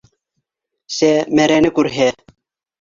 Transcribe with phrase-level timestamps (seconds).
[0.95, 2.11] Сә- мәрәне күрһә: